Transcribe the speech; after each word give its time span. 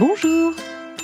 Bonjour 0.00 0.54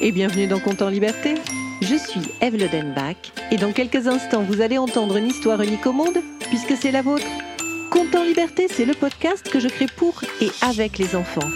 et 0.00 0.10
bienvenue 0.10 0.46
dans 0.46 0.58
Compte 0.58 0.80
en 0.80 0.88
Liberté. 0.88 1.34
Je 1.82 1.96
suis 1.96 2.22
Eve 2.40 2.56
Lodenbach 2.56 3.30
et 3.50 3.58
dans 3.58 3.72
quelques 3.72 4.06
instants 4.06 4.42
vous 4.42 4.62
allez 4.62 4.78
entendre 4.78 5.18
une 5.18 5.26
histoire 5.26 5.60
unique 5.60 5.84
au 5.84 5.92
monde 5.92 6.16
puisque 6.48 6.74
c'est 6.80 6.92
la 6.92 7.02
vôtre. 7.02 7.26
Compte 7.90 8.14
en 8.14 8.24
Liberté, 8.24 8.68
c'est 8.70 8.86
le 8.86 8.94
podcast 8.94 9.50
que 9.50 9.60
je 9.60 9.68
crée 9.68 9.86
pour 9.98 10.22
et 10.40 10.48
avec 10.62 10.96
les 10.96 11.14
enfants. 11.14 11.46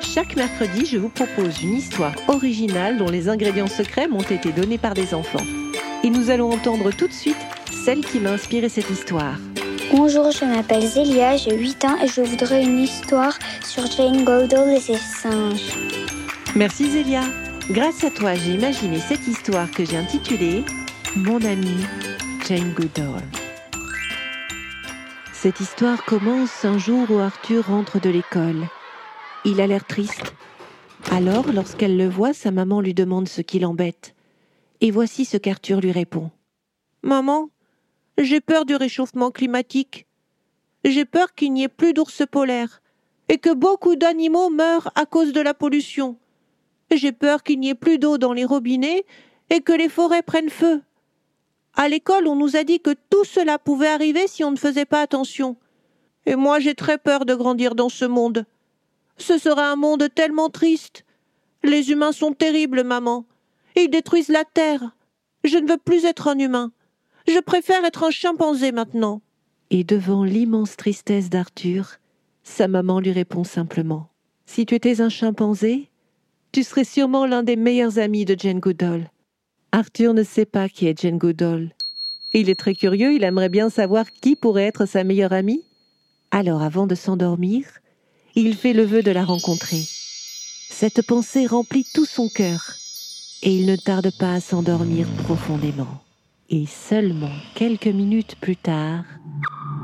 Chaque 0.00 0.34
mercredi, 0.34 0.84
je 0.84 0.98
vous 0.98 1.08
propose 1.08 1.62
une 1.62 1.74
histoire 1.74 2.14
originale 2.26 2.98
dont 2.98 3.08
les 3.08 3.28
ingrédients 3.28 3.68
secrets 3.68 4.08
m'ont 4.08 4.22
été 4.22 4.50
donnés 4.50 4.78
par 4.78 4.94
des 4.94 5.14
enfants. 5.14 5.46
Et 6.02 6.10
nous 6.10 6.30
allons 6.30 6.50
entendre 6.50 6.90
tout 6.90 7.06
de 7.06 7.12
suite 7.12 7.36
celle 7.84 8.00
qui 8.00 8.18
m'a 8.18 8.30
inspiré 8.30 8.68
cette 8.68 8.90
histoire. 8.90 9.38
Bonjour, 9.92 10.32
je 10.32 10.44
m'appelle 10.44 10.84
Zélia, 10.84 11.36
j'ai 11.36 11.56
8 11.56 11.84
ans 11.84 11.96
et 12.02 12.08
je 12.08 12.22
voudrais 12.22 12.64
une 12.64 12.80
histoire 12.80 13.38
sur 13.64 13.86
Jane 13.86 14.24
Goodall 14.24 14.70
et 14.70 14.80
ses 14.80 14.96
singes. 14.96 16.01
Merci 16.54 16.90
Zélia. 16.90 17.22
Grâce 17.70 18.04
à 18.04 18.10
toi, 18.10 18.34
j'ai 18.34 18.52
imaginé 18.52 18.98
cette 18.98 19.26
histoire 19.26 19.70
que 19.70 19.86
j'ai 19.86 19.96
intitulée 19.96 20.62
Mon 21.16 21.42
amie 21.42 21.86
Jane 22.46 22.74
Goodall. 22.74 23.22
Cette 25.32 25.60
histoire 25.60 26.04
commence 26.04 26.66
un 26.66 26.76
jour 26.76 27.10
où 27.10 27.20
Arthur 27.20 27.68
rentre 27.68 27.98
de 27.98 28.10
l'école. 28.10 28.68
Il 29.46 29.62
a 29.62 29.66
l'air 29.66 29.86
triste. 29.86 30.34
Alors, 31.10 31.50
lorsqu'elle 31.50 31.96
le 31.96 32.06
voit, 32.06 32.34
sa 32.34 32.50
maman 32.50 32.82
lui 32.82 32.92
demande 32.92 33.28
ce 33.28 33.40
qui 33.40 33.58
l'embête. 33.58 34.14
Et 34.82 34.90
voici 34.90 35.24
ce 35.24 35.38
qu'Arthur 35.38 35.80
lui 35.80 35.90
répond. 35.90 36.30
Maman, 37.02 37.48
j'ai 38.18 38.42
peur 38.42 38.66
du 38.66 38.76
réchauffement 38.76 39.30
climatique. 39.30 40.06
J'ai 40.84 41.06
peur 41.06 41.34
qu'il 41.34 41.54
n'y 41.54 41.62
ait 41.62 41.68
plus 41.68 41.94
d'ours 41.94 42.24
polaires 42.30 42.82
et 43.30 43.38
que 43.38 43.54
beaucoup 43.54 43.96
d'animaux 43.96 44.50
meurent 44.50 44.92
à 44.94 45.06
cause 45.06 45.32
de 45.32 45.40
la 45.40 45.54
pollution. 45.54 46.18
J'ai 46.94 47.12
peur 47.12 47.42
qu'il 47.42 47.60
n'y 47.60 47.70
ait 47.70 47.74
plus 47.74 47.98
d'eau 47.98 48.18
dans 48.18 48.32
les 48.32 48.44
robinets 48.44 49.04
et 49.50 49.60
que 49.60 49.72
les 49.72 49.88
forêts 49.88 50.22
prennent 50.22 50.50
feu. 50.50 50.82
À 51.74 51.88
l'école, 51.88 52.26
on 52.26 52.36
nous 52.36 52.56
a 52.56 52.64
dit 52.64 52.80
que 52.80 52.94
tout 53.10 53.24
cela 53.24 53.58
pouvait 53.58 53.88
arriver 53.88 54.26
si 54.26 54.44
on 54.44 54.50
ne 54.50 54.56
faisait 54.56 54.84
pas 54.84 55.00
attention. 55.00 55.56
Et 56.26 56.36
moi, 56.36 56.60
j'ai 56.60 56.74
très 56.74 56.98
peur 56.98 57.24
de 57.24 57.34
grandir 57.34 57.74
dans 57.74 57.88
ce 57.88 58.04
monde. 58.04 58.44
Ce 59.16 59.38
sera 59.38 59.70
un 59.70 59.76
monde 59.76 60.08
tellement 60.14 60.50
triste. 60.50 61.04
Les 61.62 61.90
humains 61.90 62.12
sont 62.12 62.32
terribles, 62.32 62.84
maman. 62.84 63.24
Ils 63.76 63.88
détruisent 63.88 64.28
la 64.28 64.44
terre. 64.44 64.94
Je 65.44 65.56
ne 65.56 65.68
veux 65.68 65.78
plus 65.78 66.04
être 66.04 66.28
un 66.28 66.38
humain. 66.38 66.72
Je 67.26 67.38
préfère 67.38 67.84
être 67.84 68.04
un 68.04 68.10
chimpanzé 68.10 68.72
maintenant. 68.72 69.22
Et 69.70 69.84
devant 69.84 70.24
l'immense 70.24 70.76
tristesse 70.76 71.30
d'Arthur, 71.30 71.96
sa 72.42 72.68
maman 72.68 73.00
lui 73.00 73.12
répond 73.12 73.44
simplement 73.44 74.10
Si 74.44 74.66
tu 74.66 74.74
étais 74.74 75.00
un 75.00 75.08
chimpanzé, 75.08 75.88
tu 76.52 76.62
serais 76.62 76.84
sûrement 76.84 77.24
l'un 77.24 77.42
des 77.42 77.56
meilleurs 77.56 77.98
amis 77.98 78.26
de 78.26 78.36
Jane 78.38 78.60
Goodall. 78.60 79.10
Arthur 79.72 80.12
ne 80.12 80.22
sait 80.22 80.44
pas 80.44 80.68
qui 80.68 80.86
est 80.86 81.00
Jane 81.00 81.16
Goodall. 81.16 81.74
Il 82.34 82.50
est 82.50 82.58
très 82.58 82.74
curieux, 82.74 83.14
il 83.14 83.24
aimerait 83.24 83.48
bien 83.48 83.70
savoir 83.70 84.10
qui 84.12 84.36
pourrait 84.36 84.66
être 84.66 84.84
sa 84.84 85.02
meilleure 85.02 85.32
amie. 85.32 85.64
Alors, 86.30 86.62
avant 86.62 86.86
de 86.86 86.94
s'endormir, 86.94 87.64
il 88.34 88.54
fait 88.54 88.74
le 88.74 88.84
vœu 88.84 89.02
de 89.02 89.10
la 89.10 89.24
rencontrer. 89.24 89.82
Cette 90.68 91.02
pensée 91.06 91.46
remplit 91.46 91.86
tout 91.94 92.06
son 92.06 92.28
cœur, 92.28 92.74
et 93.42 93.54
il 93.54 93.66
ne 93.66 93.76
tarde 93.76 94.10
pas 94.18 94.34
à 94.34 94.40
s'endormir 94.40 95.06
profondément. 95.24 96.02
Et 96.50 96.66
seulement 96.66 97.32
quelques 97.54 97.86
minutes 97.86 98.36
plus 98.40 98.56
tard, 98.56 99.04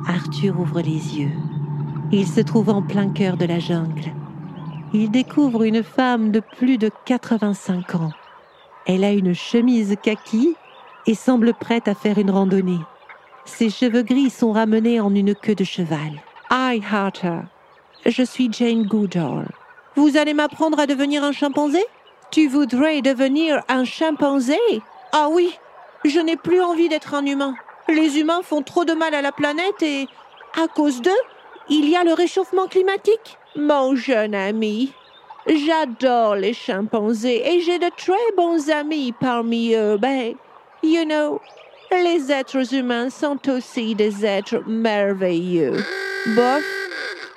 Arthur 0.06 0.60
ouvre 0.60 0.82
les 0.82 1.18
yeux. 1.18 1.32
Il 2.12 2.26
se 2.26 2.40
trouve 2.40 2.68
en 2.68 2.82
plein 2.82 3.10
cœur 3.10 3.38
de 3.38 3.46
la 3.46 3.58
jungle. 3.58 4.12
Il 4.94 5.10
découvre 5.10 5.64
une 5.64 5.82
femme 5.82 6.30
de 6.30 6.40
plus 6.40 6.78
de 6.78 6.90
85 7.04 7.94
ans. 7.96 8.12
Elle 8.86 9.04
a 9.04 9.12
une 9.12 9.34
chemise 9.34 9.96
kaki 10.02 10.56
et 11.06 11.14
semble 11.14 11.52
prête 11.52 11.88
à 11.88 11.94
faire 11.94 12.18
une 12.18 12.30
randonnée. 12.30 12.80
Ses 13.44 13.68
cheveux 13.68 14.02
gris 14.02 14.30
sont 14.30 14.52
ramenés 14.52 14.98
en 15.00 15.14
une 15.14 15.34
queue 15.34 15.54
de 15.54 15.64
cheval. 15.64 16.22
Hi, 16.50 16.80
Arthur. 16.90 17.42
Je 18.06 18.22
suis 18.22 18.50
Jane 18.50 18.84
Goodall. 18.84 19.48
Vous 19.96 20.16
allez 20.16 20.32
m'apprendre 20.32 20.78
à 20.78 20.86
devenir 20.86 21.22
un 21.22 21.32
chimpanzé? 21.32 21.84
Tu 22.30 22.46
voudrais 22.48 23.02
devenir 23.02 23.62
un 23.68 23.84
chimpanzé? 23.84 24.58
Ah 25.12 25.28
oui, 25.30 25.58
je 26.04 26.20
n'ai 26.20 26.36
plus 26.36 26.62
envie 26.62 26.88
d'être 26.88 27.14
un 27.14 27.26
humain. 27.26 27.54
Les 27.88 28.18
humains 28.18 28.42
font 28.42 28.62
trop 28.62 28.84
de 28.84 28.92
mal 28.92 29.14
à 29.14 29.22
la 29.22 29.32
planète 29.32 29.82
et, 29.82 30.06
à 30.62 30.68
cause 30.68 31.02
d'eux, 31.02 31.10
il 31.68 31.88
y 31.88 31.96
a 31.96 32.04
le 32.04 32.12
réchauffement 32.12 32.66
climatique. 32.66 33.38
Mon 33.56 33.96
jeune 33.96 34.34
ami, 34.34 34.92
j'adore 35.46 36.36
les 36.36 36.52
chimpanzés 36.52 37.40
et 37.44 37.62
j'ai 37.62 37.78
de 37.78 37.90
très 37.96 38.12
bons 38.36 38.68
amis 38.68 39.14
parmi 39.18 39.72
eux. 39.74 39.96
Ben, 39.96 40.34
you 40.82 41.04
know, 41.04 41.40
les 41.90 42.30
êtres 42.30 42.74
humains 42.74 43.08
sont 43.08 43.38
aussi 43.48 43.94
des 43.94 44.26
êtres 44.26 44.62
merveilleux. 44.66 45.82
Bof, 46.36 46.62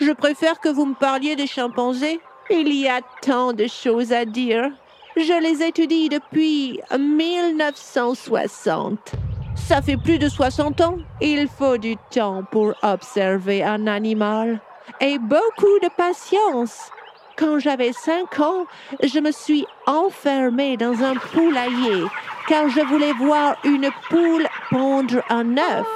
je 0.02 0.12
préfère 0.12 0.60
que 0.60 0.68
vous 0.70 0.86
me 0.86 0.96
parliez 0.96 1.38
des 1.38 1.48
chimpanzés. 1.48 2.20
Il 2.50 2.74
y 2.74 2.90
a 2.90 3.00
tant 3.22 3.54
de 3.54 3.68
choses 3.68 4.12
à 4.12 4.26
dire. 4.26 4.70
Je 5.16 5.42
les 5.42 5.64
étudie 5.64 6.10
depuis 6.10 6.82
1960. 6.98 9.14
Ça 9.56 9.82
fait 9.82 9.98
plus 9.98 10.20
de 10.20 10.28
60 10.28 10.82
ans. 10.82 10.98
Il 11.22 11.48
faut 11.48 11.78
du 11.78 11.96
temps 12.10 12.44
pour 12.52 12.74
observer 12.84 13.64
un 13.64 13.88
animal 13.88 14.60
et 15.00 15.18
beaucoup 15.18 15.79
de 15.81 15.90
patience. 15.96 16.91
Quand 17.38 17.59
j'avais 17.59 17.94
5 17.94 18.40
ans, 18.40 18.66
je 19.02 19.19
me 19.19 19.31
suis 19.31 19.66
enfermée 19.88 20.78
dans 20.78 21.02
un 21.03 21.16
poulailler 21.16 22.06
car 22.47 22.69
je 22.69 22.81
voulais 22.81 23.13
voir 23.13 23.56
une 23.63 23.90
poule 24.09 24.47
pondre 24.69 25.24
un 25.30 25.57
œuf. 25.57 25.88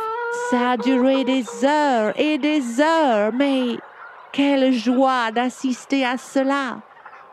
Ça 0.50 0.72
a 0.72 0.78
duré 0.78 1.23
des 1.23 1.45
heures 1.63 2.13
et 2.19 2.38
des 2.38 2.79
heures, 2.79 3.31
mais 3.34 3.78
quelle 4.31 4.73
joie 4.73 5.31
d'assister 5.31 6.05
à 6.05 6.17
cela. 6.17 6.78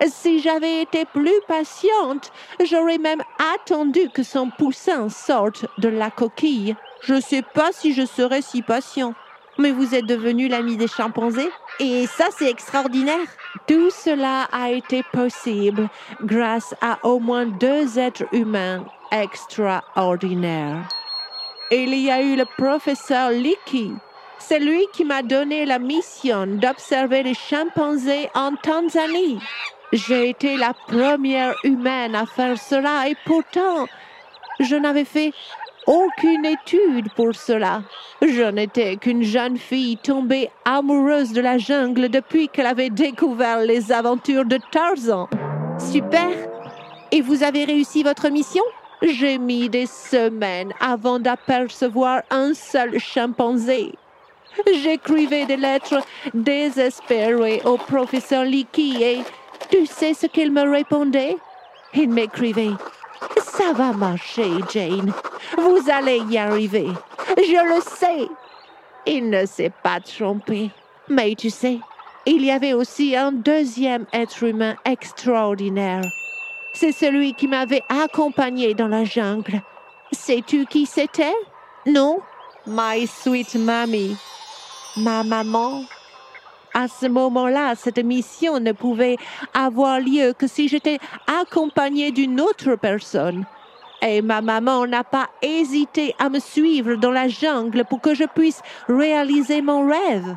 Si 0.06 0.40
j'avais 0.40 0.82
été 0.82 1.04
plus 1.04 1.40
patiente, 1.46 2.32
j'aurais 2.64 2.98
même 2.98 3.22
attendu 3.54 4.08
que 4.12 4.22
son 4.22 4.50
poussin 4.50 5.08
sorte 5.08 5.66
de 5.78 5.88
la 5.88 6.10
coquille. 6.10 6.74
Je 7.02 7.14
ne 7.14 7.20
sais 7.20 7.42
pas 7.42 7.70
si 7.72 7.92
je 7.92 8.04
serais 8.04 8.42
si 8.42 8.62
patient. 8.62 9.14
Mais 9.62 9.70
vous 9.70 9.94
êtes 9.94 10.06
devenu 10.06 10.48
l'ami 10.48 10.76
des 10.76 10.88
chimpanzés 10.88 11.48
et 11.78 12.08
ça 12.08 12.24
c'est 12.36 12.50
extraordinaire. 12.50 13.28
Tout 13.68 13.90
cela 13.90 14.48
a 14.50 14.70
été 14.70 15.04
possible 15.12 15.88
grâce 16.24 16.74
à 16.80 16.98
au 17.04 17.20
moins 17.20 17.46
deux 17.46 17.96
êtres 17.96 18.24
humains 18.32 18.84
extraordinaires. 19.12 20.88
Il 21.70 21.94
y 21.94 22.10
a 22.10 22.20
eu 22.22 22.34
le 22.34 22.44
professeur 22.58 23.30
Leakey. 23.30 23.92
C'est 24.40 24.58
lui 24.58 24.84
qui 24.92 25.04
m'a 25.04 25.22
donné 25.22 25.64
la 25.64 25.78
mission 25.78 26.44
d'observer 26.48 27.22
les 27.22 27.34
chimpanzés 27.34 28.30
en 28.34 28.56
Tanzanie. 28.56 29.38
J'ai 29.92 30.30
été 30.30 30.56
la 30.56 30.74
première 30.74 31.54
humaine 31.62 32.16
à 32.16 32.26
faire 32.26 32.58
cela 32.58 33.08
et 33.08 33.16
pourtant, 33.24 33.86
je 34.58 34.74
n'avais 34.74 35.04
fait 35.04 35.32
aucune 35.86 36.44
étude 36.44 37.12
pour 37.14 37.34
cela. 37.34 37.82
Je 38.20 38.50
n'étais 38.50 38.96
qu'une 38.96 39.22
jeune 39.22 39.56
fille 39.56 39.96
tombée 39.96 40.50
amoureuse 40.64 41.32
de 41.32 41.40
la 41.40 41.58
jungle 41.58 42.08
depuis 42.08 42.48
qu'elle 42.48 42.66
avait 42.66 42.90
découvert 42.90 43.60
les 43.60 43.90
aventures 43.92 44.44
de 44.44 44.58
Tarzan. 44.70 45.28
Super. 45.78 46.30
Et 47.10 47.20
vous 47.20 47.42
avez 47.42 47.64
réussi 47.64 48.02
votre 48.02 48.28
mission? 48.28 48.62
J'ai 49.02 49.38
mis 49.38 49.68
des 49.68 49.86
semaines 49.86 50.72
avant 50.80 51.18
d'apercevoir 51.18 52.22
un 52.30 52.54
seul 52.54 52.98
chimpanzé. 53.00 53.92
J'écrivais 54.82 55.44
des 55.46 55.56
lettres 55.56 56.00
désespérées 56.34 57.62
au 57.64 57.76
professeur 57.76 58.44
Leakey 58.44 59.02
et 59.02 59.22
tu 59.70 59.86
sais 59.86 60.14
ce 60.14 60.26
qu'il 60.26 60.52
me 60.52 60.70
répondait? 60.70 61.36
Il 61.94 62.10
m'écrivait 62.10 62.70
Ça 63.38 63.72
va 63.72 63.92
marcher, 63.92 64.50
Jane. 64.72 65.12
Vous 65.56 65.90
allez 65.90 66.22
y 66.28 66.38
arriver. 66.38 66.88
Je 67.36 67.74
le 67.74 67.80
sais. 67.80 68.28
Il 69.06 69.30
ne 69.30 69.46
s'est 69.46 69.72
pas 69.82 70.00
trompé. 70.00 70.70
Mais 71.08 71.34
tu 71.34 71.50
sais, 71.50 71.78
il 72.26 72.44
y 72.44 72.50
avait 72.50 72.72
aussi 72.72 73.16
un 73.16 73.32
deuxième 73.32 74.06
être 74.12 74.44
humain 74.44 74.76
extraordinaire. 74.84 76.02
C'est 76.72 76.92
celui 76.92 77.34
qui 77.34 77.48
m'avait 77.48 77.82
accompagné 77.88 78.74
dans 78.74 78.88
la 78.88 79.04
jungle. 79.04 79.60
Sais-tu 80.12 80.66
qui 80.66 80.86
c'était? 80.86 81.34
Non? 81.86 82.20
My 82.66 83.06
sweet 83.06 83.54
mommy. 83.56 84.16
Ma 84.96 85.22
maman. 85.24 85.84
À 86.74 86.88
ce 86.88 87.06
moment-là, 87.06 87.74
cette 87.74 88.02
mission 88.02 88.58
ne 88.58 88.72
pouvait 88.72 89.16
avoir 89.52 90.00
lieu 90.00 90.32
que 90.32 90.46
si 90.46 90.68
j'étais 90.68 90.98
accompagnée 91.26 92.12
d'une 92.12 92.40
autre 92.40 92.76
personne. 92.76 93.44
Et 94.00 94.22
ma 94.22 94.40
maman 94.40 94.86
n'a 94.86 95.04
pas 95.04 95.28
hésité 95.42 96.14
à 96.18 96.28
me 96.28 96.40
suivre 96.40 96.94
dans 96.94 97.10
la 97.10 97.28
jungle 97.28 97.84
pour 97.84 98.00
que 98.00 98.14
je 98.14 98.24
puisse 98.24 98.60
réaliser 98.88 99.62
mon 99.62 99.86
rêve. 99.86 100.34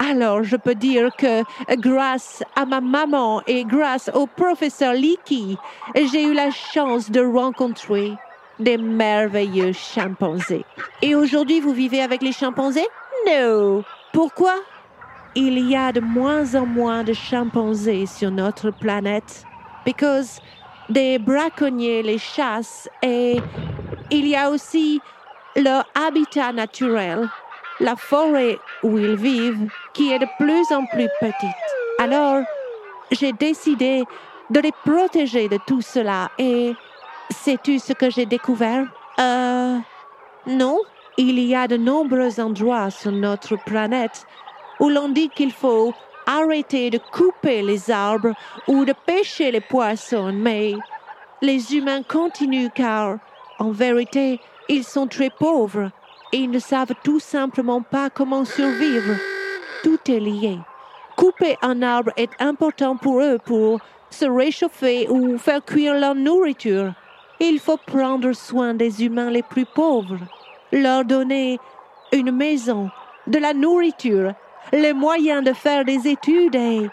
Alors, 0.00 0.42
je 0.42 0.56
peux 0.56 0.74
dire 0.74 1.14
que 1.16 1.42
grâce 1.76 2.42
à 2.56 2.64
ma 2.64 2.80
maman 2.80 3.42
et 3.46 3.64
grâce 3.64 4.10
au 4.14 4.26
professeur 4.26 4.94
Leakey, 4.94 5.56
j'ai 5.94 6.24
eu 6.24 6.32
la 6.32 6.50
chance 6.50 7.10
de 7.10 7.20
rencontrer 7.20 8.12
des 8.58 8.76
merveilleux 8.76 9.72
chimpanzés. 9.72 10.64
Et 11.00 11.14
aujourd'hui, 11.14 11.60
vous 11.60 11.72
vivez 11.72 12.02
avec 12.02 12.22
les 12.22 12.32
chimpanzés? 12.32 12.88
Non. 13.26 13.84
Pourquoi? 14.12 14.54
Il 15.36 15.58
y 15.68 15.74
a 15.74 15.90
de 15.90 16.00
moins 16.00 16.54
en 16.54 16.64
moins 16.64 17.02
de 17.02 17.12
chimpanzés 17.12 18.06
sur 18.06 18.30
notre 18.30 18.70
planète. 18.70 19.44
Because 19.84 20.40
des 20.88 21.18
braconniers 21.18 22.02
les 22.02 22.18
chassent 22.18 22.88
et 23.02 23.40
il 24.10 24.28
y 24.28 24.36
a 24.36 24.50
aussi 24.50 25.00
leur 25.56 25.84
habitat 25.94 26.52
naturel, 26.52 27.28
la 27.80 27.96
forêt 27.96 28.58
où 28.82 28.96
ils 28.98 29.16
vivent, 29.16 29.68
qui 29.92 30.12
est 30.12 30.18
de 30.18 30.28
plus 30.38 30.72
en 30.72 30.86
plus 30.86 31.08
petite. 31.20 31.64
Alors, 31.98 32.42
j'ai 33.10 33.32
décidé 33.32 34.04
de 34.50 34.60
les 34.60 34.72
protéger 34.84 35.48
de 35.48 35.58
tout 35.66 35.80
cela 35.80 36.30
et 36.38 36.74
sais-tu 37.30 37.78
ce 37.78 37.92
que 37.92 38.08
j'ai 38.10 38.26
découvert? 38.26 38.86
Euh... 39.18 39.78
Non. 40.46 40.78
Il 41.16 41.38
y 41.38 41.54
a 41.54 41.68
de 41.68 41.76
nombreux 41.76 42.40
endroits 42.40 42.90
sur 42.90 43.12
notre 43.12 43.56
planète 43.56 44.26
où 44.80 44.88
l'on 44.88 45.08
dit 45.08 45.28
qu'il 45.28 45.52
faut 45.52 45.92
arrêter 46.26 46.90
de 46.90 46.98
couper 47.12 47.62
les 47.62 47.90
arbres 47.90 48.32
ou 48.66 48.84
de 48.84 48.94
pêcher 49.06 49.50
les 49.50 49.60
poissons, 49.60 50.32
mais 50.32 50.74
les 51.42 51.74
humains 51.76 52.02
continuent 52.02 52.70
car, 52.74 53.18
en 53.58 53.70
vérité, 53.70 54.40
ils 54.68 54.84
sont 54.84 55.06
très 55.06 55.30
pauvres 55.30 55.90
et 56.32 56.38
ils 56.38 56.50
ne 56.50 56.58
savent 56.58 56.94
tout 57.02 57.20
simplement 57.20 57.82
pas 57.82 58.10
comment 58.10 58.44
survivre. 58.44 59.14
Tout 59.82 60.00
est 60.10 60.20
lié. 60.20 60.58
Couper 61.16 61.56
un 61.62 61.82
arbre 61.82 62.10
est 62.16 62.30
important 62.40 62.96
pour 62.96 63.20
eux 63.20 63.38
pour 63.44 63.80
se 64.10 64.24
réchauffer 64.24 65.08
ou 65.08 65.38
faire 65.38 65.64
cuire 65.64 65.94
leur 65.94 66.14
nourriture. 66.14 66.92
Il 67.40 67.58
faut 67.60 67.76
prendre 67.76 68.32
soin 68.32 68.74
des 68.74 69.04
humains 69.04 69.30
les 69.30 69.42
plus 69.42 69.66
pauvres, 69.66 70.18
leur 70.72 71.04
donner 71.04 71.58
une 72.12 72.30
maison, 72.30 72.90
de 73.26 73.38
la 73.38 73.54
nourriture, 73.54 74.34
les 74.72 74.92
moyens 74.92 75.44
de 75.44 75.52
faire 75.52 75.84
des 75.84 76.08
études 76.08 76.54
et 76.54 76.88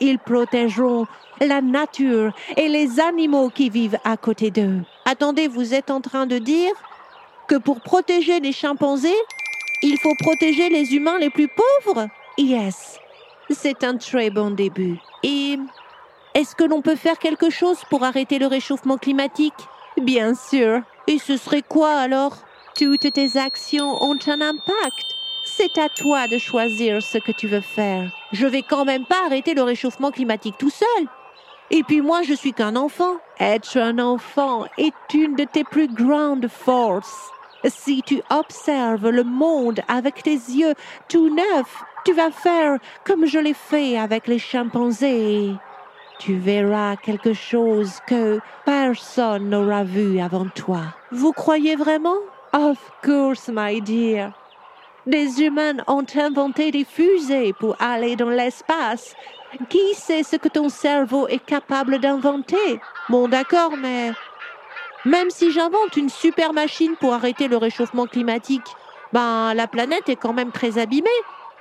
ils 0.00 0.18
protégeront 0.18 1.06
la 1.40 1.60
nature 1.60 2.32
et 2.56 2.68
les 2.68 3.00
animaux 3.00 3.50
qui 3.50 3.70
vivent 3.70 3.98
à 4.04 4.16
côté 4.16 4.50
d'eux. 4.50 4.80
Attendez, 5.04 5.48
vous 5.48 5.74
êtes 5.74 5.90
en 5.90 6.00
train 6.00 6.26
de 6.26 6.38
dire 6.38 6.72
que 7.48 7.56
pour 7.56 7.80
protéger 7.80 8.40
les 8.40 8.52
chimpanzés, 8.52 9.14
il 9.82 9.98
faut 9.98 10.14
protéger 10.20 10.68
les 10.68 10.94
humains 10.94 11.18
les 11.18 11.30
plus 11.30 11.48
pauvres? 11.48 12.08
Yes, 12.38 12.98
c'est 13.50 13.84
un 13.84 13.96
très 13.96 14.30
bon 14.30 14.50
début. 14.50 14.96
Et 15.22 15.58
est-ce 16.34 16.54
que 16.54 16.64
l'on 16.64 16.82
peut 16.82 16.96
faire 16.96 17.18
quelque 17.18 17.50
chose 17.50 17.78
pour 17.90 18.04
arrêter 18.04 18.38
le 18.38 18.46
réchauffement 18.46 18.96
climatique? 18.96 19.54
Bien 20.00 20.34
sûr. 20.34 20.80
Et 21.06 21.18
ce 21.18 21.36
serait 21.36 21.62
quoi 21.62 21.90
alors? 21.94 22.36
Toutes 22.74 23.12
tes 23.12 23.36
actions 23.36 24.02
ont 24.02 24.18
un 24.26 24.40
impact. 24.40 24.91
C'est 25.62 25.80
à 25.80 25.88
toi 25.88 26.26
de 26.26 26.38
choisir 26.38 27.00
ce 27.00 27.18
que 27.18 27.30
tu 27.30 27.46
veux 27.46 27.60
faire. 27.60 28.10
Je 28.32 28.48
vais 28.48 28.62
quand 28.62 28.84
même 28.84 29.06
pas 29.06 29.26
arrêter 29.26 29.54
le 29.54 29.62
réchauffement 29.62 30.10
climatique 30.10 30.56
tout 30.58 30.70
seul. 30.70 31.06
Et 31.70 31.84
puis 31.84 32.00
moi, 32.00 32.22
je 32.22 32.34
suis 32.34 32.52
qu'un 32.52 32.74
enfant. 32.74 33.18
Être 33.38 33.78
un 33.78 34.00
enfant 34.00 34.64
est 34.76 35.14
une 35.14 35.36
de 35.36 35.44
tes 35.44 35.62
plus 35.62 35.86
grandes 35.86 36.48
forces. 36.48 37.30
Si 37.64 38.02
tu 38.02 38.20
observes 38.28 39.08
le 39.08 39.22
monde 39.22 39.82
avec 39.86 40.24
tes 40.24 40.34
yeux 40.34 40.74
tout 41.08 41.32
neufs, 41.32 41.84
tu 42.04 42.12
vas 42.12 42.32
faire 42.32 42.78
comme 43.04 43.26
je 43.26 43.38
l'ai 43.38 43.54
fait 43.54 43.96
avec 43.96 44.26
les 44.26 44.40
chimpanzés. 44.40 45.52
Tu 46.18 46.38
verras 46.38 46.96
quelque 46.96 47.34
chose 47.34 48.00
que 48.08 48.40
personne 48.64 49.50
n'aura 49.50 49.84
vu 49.84 50.18
avant 50.18 50.48
toi. 50.48 50.80
Vous 51.12 51.30
croyez 51.30 51.76
vraiment? 51.76 52.18
Of 52.52 52.78
course, 53.04 53.48
my 53.48 53.80
dear. 53.80 54.32
Des 55.06 55.42
humains 55.42 55.78
ont 55.88 56.06
inventé 56.14 56.70
des 56.70 56.84
fusées 56.84 57.52
pour 57.52 57.74
aller 57.80 58.14
dans 58.14 58.28
l'espace. 58.28 59.16
Qui 59.68 59.94
sait 59.94 60.22
ce 60.22 60.36
que 60.36 60.48
ton 60.48 60.68
cerveau 60.68 61.26
est 61.26 61.44
capable 61.44 61.98
d'inventer? 61.98 62.80
Bon, 63.08 63.26
d'accord, 63.26 63.72
mais 63.76 64.12
même 65.04 65.30
si 65.30 65.50
j'invente 65.50 65.96
une 65.96 66.08
super 66.08 66.52
machine 66.52 66.94
pour 67.00 67.14
arrêter 67.14 67.48
le 67.48 67.56
réchauffement 67.56 68.06
climatique, 68.06 68.66
ben 69.12 69.52
la 69.54 69.66
planète 69.66 70.08
est 70.08 70.16
quand 70.16 70.32
même 70.32 70.52
très 70.52 70.78
abîmée. 70.78 71.10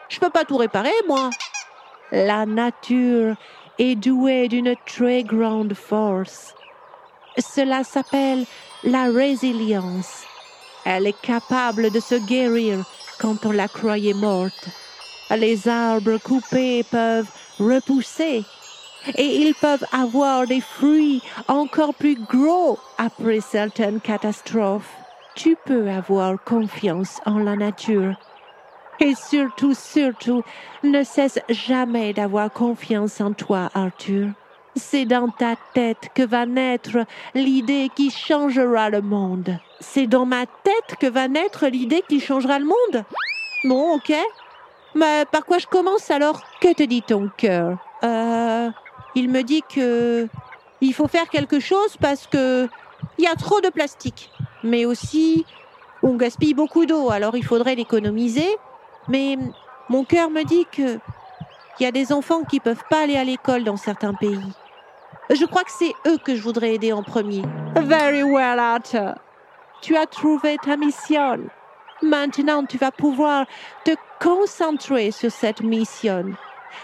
Je 0.07 0.19
peux 0.19 0.29
pas 0.29 0.45
tout 0.45 0.57
réparer, 0.57 0.93
moi. 1.07 1.31
La 2.11 2.45
nature 2.45 3.35
est 3.79 3.95
douée 3.95 4.49
d'une 4.49 4.75
très 4.85 5.23
grande 5.23 5.73
force. 5.73 6.53
Cela 7.39 7.83
s'appelle 7.83 8.45
la 8.83 9.05
résilience. 9.05 10.25
Elle 10.85 11.07
est 11.07 11.21
capable 11.21 11.89
de 11.89 11.99
se 11.99 12.15
guérir 12.15 12.85
quand 13.21 13.45
on 13.45 13.51
la 13.51 13.67
croyait 13.67 14.15
morte. 14.15 14.69
Les 15.37 15.67
arbres 15.67 16.17
coupés 16.17 16.83
peuvent 16.83 17.29
repousser 17.59 18.43
et 19.17 19.25
ils 19.41 19.53
peuvent 19.53 19.85
avoir 19.93 20.47
des 20.47 20.59
fruits 20.61 21.21
encore 21.47 21.93
plus 21.93 22.15
gros 22.15 22.77
après 22.97 23.39
certaines 23.39 24.01
catastrophes. 24.01 24.97
Tu 25.35 25.55
peux 25.65 25.89
avoir 25.89 26.35
confiance 26.43 27.21
en 27.25 27.39
la 27.39 27.55
nature. 27.55 28.15
Et 28.99 29.15
surtout, 29.15 29.73
surtout, 29.73 30.43
ne 30.83 31.03
cesse 31.03 31.39
jamais 31.49 32.13
d'avoir 32.13 32.51
confiance 32.51 33.21
en 33.21 33.33
toi, 33.33 33.69
Arthur. 33.73 34.40
C'est 34.75 35.05
dans 35.05 35.27
ta 35.29 35.55
tête 35.73 36.09
que 36.15 36.23
va 36.23 36.45
naître 36.45 37.05
l'idée 37.35 37.89
qui 37.95 38.09
changera 38.09 38.89
le 38.89 39.01
monde. 39.01 39.57
C'est 39.79 40.07
dans 40.07 40.25
ma 40.25 40.45
tête 40.45 40.97
que 40.99 41.07
va 41.07 41.27
naître 41.27 41.67
l'idée 41.67 42.03
qui 42.07 42.19
changera 42.19 42.57
le 42.57 42.65
monde. 42.65 43.03
Bon, 43.65 43.95
ok. 43.95 44.13
Mais 44.95 45.25
par 45.31 45.45
quoi 45.45 45.57
je 45.57 45.67
commence 45.67 46.09
alors? 46.09 46.41
Que 46.61 46.73
te 46.73 46.83
dit 46.83 47.01
ton 47.01 47.29
cœur? 47.35 47.77
Euh. 48.03 48.69
Il 49.13 49.29
me 49.29 49.43
dit 49.43 49.61
que 49.67 50.27
il 50.79 50.93
faut 50.93 51.07
faire 51.07 51.27
quelque 51.29 51.59
chose 51.59 51.97
parce 51.99 52.27
que 52.27 52.69
il 53.17 53.25
y 53.25 53.27
a 53.27 53.35
trop 53.35 53.59
de 53.61 53.69
plastique. 53.69 54.31
Mais 54.63 54.85
aussi, 54.85 55.45
on 56.01 56.15
gaspille 56.15 56.53
beaucoup 56.53 56.85
d'eau, 56.85 57.09
alors 57.11 57.35
il 57.35 57.43
faudrait 57.45 57.75
l'économiser. 57.75 58.47
Mais 59.09 59.37
mon 59.89 60.05
cœur 60.05 60.29
me 60.29 60.43
dit 60.43 60.65
que 60.71 60.97
il 61.79 61.83
y 61.83 61.85
a 61.85 61.91
des 61.91 62.13
enfants 62.13 62.43
qui 62.43 62.59
peuvent 62.59 62.83
pas 62.89 63.03
aller 63.03 63.17
à 63.17 63.23
l'école 63.23 63.63
dans 63.63 63.77
certains 63.77 64.13
pays. 64.13 64.39
Je 65.33 65.45
crois 65.45 65.63
que 65.63 65.71
c'est 65.71 65.93
eux 66.07 66.17
que 66.17 66.35
je 66.35 66.41
voudrais 66.41 66.75
aider 66.75 66.91
en 66.91 67.03
premier. 67.03 67.41
Very 67.75 68.21
well, 68.21 68.59
Arthur. 68.59 69.15
Tu 69.81 69.95
as 69.95 70.05
trouvé 70.05 70.57
ta 70.61 70.75
mission. 70.75 71.39
Maintenant, 72.01 72.65
tu 72.65 72.77
vas 72.77 72.91
pouvoir 72.91 73.45
te 73.85 73.91
concentrer 74.19 75.11
sur 75.11 75.31
cette 75.31 75.61
mission. 75.61 76.25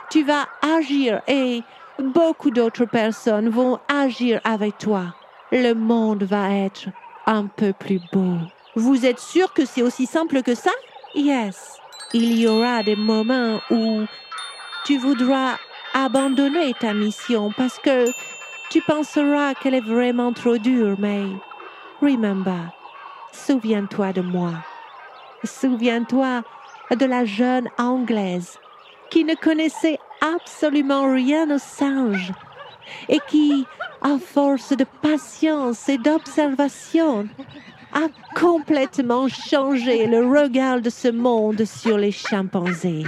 Tu 0.10 0.24
vas 0.24 0.48
agir 0.62 1.22
et 1.28 1.62
beaucoup 2.00 2.52
d'autres 2.52 2.86
personnes 2.86 3.50
vont 3.50 3.80
agir 3.90 4.40
avec 4.46 4.78
toi. 4.78 5.14
Le 5.52 5.74
monde 5.74 6.24
va 6.24 6.50
être 6.52 6.88
un 7.26 7.48
peu 7.48 7.74
plus 7.74 8.00
beau. 8.14 8.38
Vous 8.76 9.06
êtes 9.06 9.20
sûr 9.20 9.52
que 9.54 9.66
c'est 9.66 9.82
aussi 9.82 10.06
simple 10.06 10.42
que 10.42 10.56
ça? 10.56 10.72
Yes. 11.16 11.80
Il 12.14 12.40
y 12.40 12.48
aura 12.48 12.84
des 12.84 12.96
moments 12.96 13.60
où 13.70 14.04
tu 14.86 14.98
voudras 14.98 15.58
abandonner 15.94 16.74
ta 16.80 16.94
mission 16.94 17.52
parce 17.58 17.80
que 17.80 18.06
tu 18.70 18.82
penseras 18.82 19.54
qu'elle 19.54 19.76
est 19.76 19.82
vraiment 19.82 20.34
trop 20.34 20.58
dure, 20.58 20.96
mais 21.00 21.24
remember, 22.02 22.72
souviens-toi 23.32 24.14
de 24.14 24.22
moi. 24.22 24.52
Souviens-toi 25.44 26.44
de 26.96 27.06
la 27.06 27.26
jeune 27.26 27.70
Anglaise 27.78 28.58
qui 29.10 29.24
ne 29.24 29.36
connaissait 29.36 30.00
absolument 30.22 31.12
rien 31.12 31.50
aux 31.50 31.60
singes 31.60 32.34
et 33.08 33.20
qui, 33.30 33.66
à 34.02 34.18
force 34.18 34.76
de 34.76 34.86
patience 35.02 35.88
et 35.90 35.98
d'observation, 35.98 37.28
a 37.94 38.08
complètement 38.36 39.28
changé 39.28 40.08
le 40.08 40.28
regard 40.28 40.82
de 40.82 40.90
ce 40.90 41.08
monde 41.08 41.64
sur 41.66 41.98
les 41.98 42.12
chimpanzés. 42.12 43.04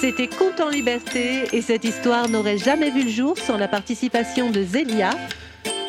C'était 0.00 0.28
Conte 0.28 0.58
en 0.60 0.70
liberté 0.70 1.42
et 1.52 1.60
cette 1.60 1.84
histoire 1.84 2.26
n'aurait 2.30 2.56
jamais 2.56 2.90
vu 2.90 3.02
le 3.02 3.10
jour 3.10 3.36
sans 3.36 3.58
la 3.58 3.68
participation 3.68 4.50
de 4.50 4.62
Zélia. 4.62 5.10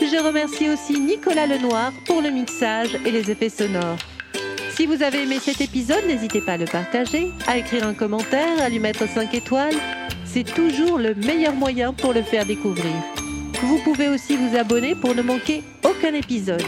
Je 0.02 0.22
remercie 0.22 0.70
aussi 0.70 1.00
Nicolas 1.00 1.48
Lenoir 1.48 1.94
pour 2.06 2.22
le 2.22 2.30
mixage 2.30 2.98
et 3.06 3.12
les 3.12 3.32
effets 3.32 3.48
sonores. 3.48 3.96
Si 4.72 4.86
vous 4.86 5.02
avez 5.02 5.24
aimé 5.24 5.40
cet 5.40 5.62
épisode, 5.62 6.04
n'hésitez 6.08 6.42
pas 6.42 6.54
à 6.54 6.58
le 6.58 6.66
partager, 6.66 7.32
à 7.48 7.58
écrire 7.58 7.88
un 7.88 7.94
commentaire, 7.94 8.62
à 8.62 8.68
lui 8.68 8.80
mettre 8.80 9.08
5 9.08 9.34
étoiles. 9.34 9.78
C'est 10.26 10.44
toujours 10.44 10.98
le 10.98 11.16
meilleur 11.16 11.54
moyen 11.54 11.94
pour 11.94 12.12
le 12.12 12.22
faire 12.22 12.46
découvrir. 12.46 12.92
Vous 13.62 13.80
pouvez 13.86 14.10
aussi 14.10 14.36
vous 14.36 14.58
abonner 14.58 14.94
pour 14.94 15.16
ne 15.16 15.22
manquer 15.22 15.64
aucun 15.86 16.14
épisode. 16.14 16.68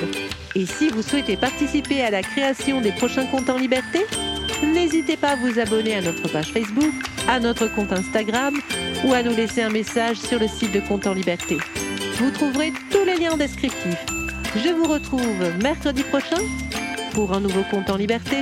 Et 0.55 0.65
si 0.65 0.87
vous 0.87 1.01
souhaitez 1.01 1.35
participer 1.35 2.03
à 2.03 2.09
la 2.09 2.21
création 2.21 2.79
des 2.79 2.93
prochains 2.93 3.25
comptes 3.25 3.49
en 3.49 3.57
liberté, 3.57 4.05
N'hésitez 4.63 5.17
pas 5.17 5.31
à 5.31 5.35
vous 5.35 5.59
abonner 5.59 5.95
à 5.95 6.01
notre 6.01 6.31
page 6.31 6.51
Facebook, 6.51 6.93
à 7.27 7.39
notre 7.39 7.67
compte 7.67 7.91
Instagram 7.91 8.55
ou 9.05 9.13
à 9.13 9.23
nous 9.23 9.35
laisser 9.35 9.61
un 9.61 9.69
message 9.69 10.17
sur 10.17 10.39
le 10.39 10.47
site 10.47 10.71
de 10.71 10.79
Compte 10.79 11.07
en 11.07 11.13
Liberté. 11.13 11.57
Vous 12.17 12.31
trouverez 12.31 12.73
tous 12.91 13.05
les 13.05 13.17
liens 13.17 13.37
descriptifs. 13.37 14.05
Je 14.55 14.69
vous 14.69 14.85
retrouve 14.85 15.23
mercredi 15.61 16.03
prochain 16.03 16.41
pour 17.13 17.33
un 17.33 17.39
nouveau 17.39 17.63
Compte 17.71 17.89
en 17.89 17.97
Liberté. 17.97 18.37